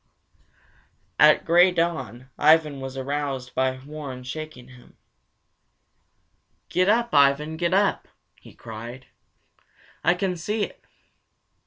[1.19, 4.97] At gray dawn Ivan was aroused by Warren shaking him.
[6.69, 8.07] "Get up, Ivan, get up!"
[8.39, 9.05] he cried.
[10.03, 10.83] "I can see it!"